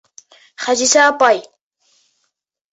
[0.63, 1.45] Хәҙисә апай!